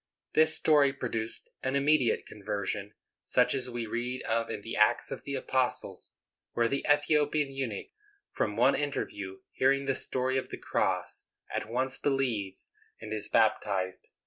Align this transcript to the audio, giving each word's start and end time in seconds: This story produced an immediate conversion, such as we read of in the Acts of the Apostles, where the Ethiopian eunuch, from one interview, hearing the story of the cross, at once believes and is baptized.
This 0.33 0.55
story 0.57 0.93
produced 0.93 1.51
an 1.61 1.75
immediate 1.75 2.25
conversion, 2.25 2.95
such 3.21 3.53
as 3.53 3.69
we 3.69 3.85
read 3.85 4.23
of 4.23 4.49
in 4.49 4.63
the 4.63 4.75
Acts 4.75 5.11
of 5.11 5.25
the 5.25 5.35
Apostles, 5.35 6.15
where 6.53 6.67
the 6.67 6.83
Ethiopian 6.91 7.51
eunuch, 7.51 7.91
from 8.31 8.55
one 8.55 8.73
interview, 8.73 9.41
hearing 9.51 9.85
the 9.85 9.93
story 9.93 10.39
of 10.39 10.49
the 10.49 10.57
cross, 10.57 11.27
at 11.55 11.69
once 11.69 11.97
believes 11.97 12.71
and 12.99 13.13
is 13.13 13.29
baptized. 13.29 14.07